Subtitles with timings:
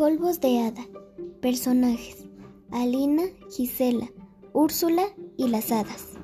[0.00, 0.86] Polvos de hada.
[1.42, 2.24] Personajes.
[2.70, 4.10] Alina, Gisela,
[4.54, 5.02] Úrsula
[5.36, 6.14] y las hadas.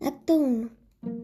[0.00, 0.70] Acto 1.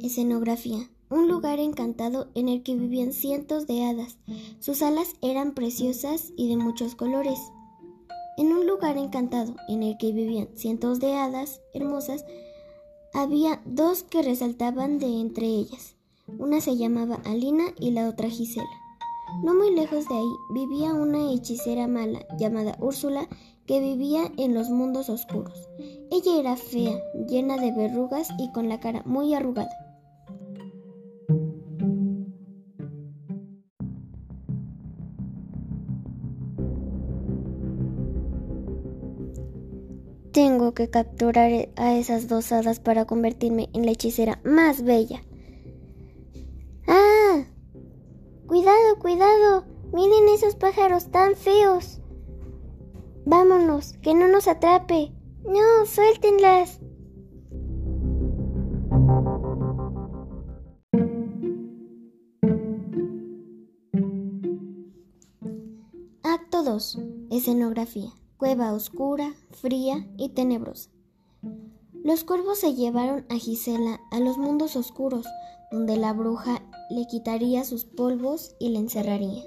[0.03, 0.91] Escenografía.
[1.09, 4.19] Un lugar encantado en el que vivían cientos de hadas.
[4.59, 7.39] Sus alas eran preciosas y de muchos colores.
[8.37, 12.25] En un lugar encantado en el que vivían cientos de hadas hermosas,
[13.13, 15.97] había dos que resaltaban de entre ellas.
[16.39, 18.69] Una se llamaba Alina y la otra Gisela.
[19.43, 23.29] No muy lejos de ahí vivía una hechicera mala llamada Úrsula
[23.67, 25.69] que vivía en los mundos oscuros.
[26.11, 29.90] Ella era fea, llena de verrugas y con la cara muy arrugada.
[40.33, 45.23] Tengo que capturar a esas dos hadas para convertirme en la hechicera más bella.
[46.87, 47.45] ¡Ah!
[48.47, 49.65] Cuidado, cuidado.
[49.93, 52.01] Miren esos pájaros tan feos.
[53.27, 55.13] Vámonos, que no nos atrape.
[55.45, 56.79] No, suéltenlas.
[66.23, 66.99] Acto 2.
[67.31, 70.89] Escenografía cueva oscura, fría y tenebrosa.
[72.03, 75.27] Los cuervos se llevaron a Gisela a los mundos oscuros,
[75.71, 79.45] donde la bruja le quitaría sus polvos y le encerraría.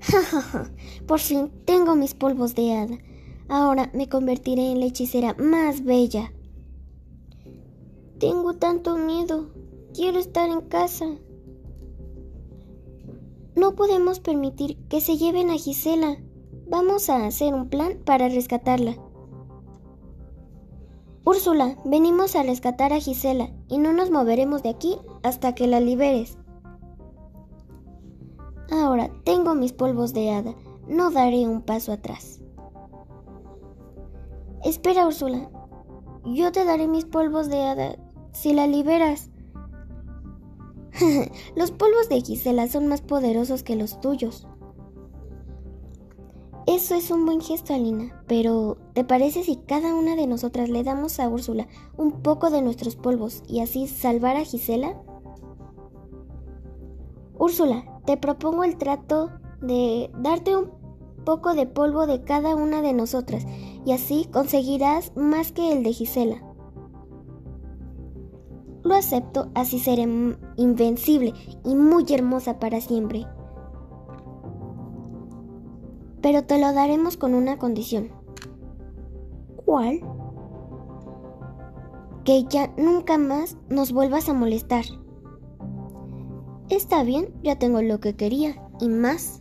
[1.08, 2.98] Por fin tengo mis polvos de hada.
[3.48, 6.32] Ahora me convertiré en la hechicera más bella.
[8.20, 9.46] Tengo tanto miedo.
[9.94, 11.06] Quiero estar en casa.
[13.56, 16.18] No podemos permitir que se lleven a Gisela.
[16.68, 18.94] Vamos a hacer un plan para rescatarla.
[21.24, 25.80] Úrsula, venimos a rescatar a Gisela y no nos moveremos de aquí hasta que la
[25.80, 26.36] liberes.
[28.70, 30.54] Ahora tengo mis polvos de hada.
[30.86, 32.42] No daré un paso atrás.
[34.62, 35.50] Espera, Úrsula.
[36.26, 37.96] Yo te daré mis polvos de hada
[38.32, 39.30] si la liberas.
[41.56, 44.46] los polvos de Gisela son más poderosos que los tuyos.
[46.66, 50.84] Eso es un buen gesto, Alina, pero ¿te parece si cada una de nosotras le
[50.84, 55.00] damos a Úrsula un poco de nuestros polvos y así salvar a Gisela?
[57.38, 59.30] Úrsula, te propongo el trato
[59.62, 60.70] de darte un
[61.24, 63.46] poco de polvo de cada una de nosotras
[63.84, 66.49] y así conseguirás más que el de Gisela.
[68.90, 70.02] Lo acepto, así seré
[70.56, 71.32] invencible
[71.64, 73.24] y muy hermosa para siempre.
[76.20, 78.10] Pero te lo daremos con una condición.
[79.64, 80.00] ¿Cuál?
[82.24, 84.84] Que ya nunca más nos vuelvas a molestar.
[86.68, 89.40] Está bien, ya tengo lo que quería y más.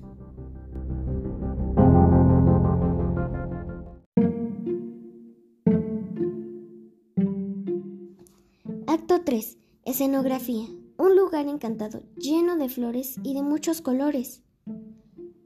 [8.92, 9.60] Acto 3.
[9.86, 10.66] Escenografía.
[10.98, 14.42] Un lugar encantado, lleno de flores y de muchos colores.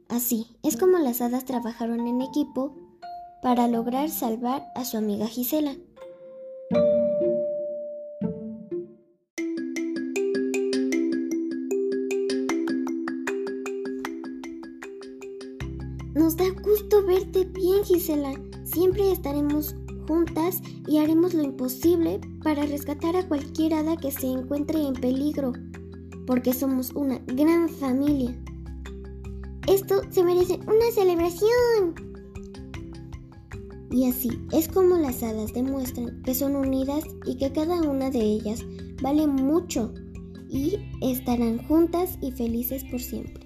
[0.08, 2.74] Así es como las hadas trabajaron en equipo
[3.42, 5.76] para lograr salvar a su amiga Gisela.
[16.16, 18.36] Nos da gusto verte bien, Gisela.
[18.64, 19.76] Siempre estaremos
[20.08, 25.54] juntas y haremos lo imposible para rescatar a cualquier hada que se encuentre en peligro,
[26.26, 28.36] porque somos una gran familia.
[29.68, 31.96] Esto se merece una celebración.
[33.92, 38.22] Y así es como las hadas demuestran que son unidas y que cada una de
[38.22, 38.62] ellas
[39.02, 39.94] vale mucho
[40.50, 43.43] y estarán juntas y felices por siempre.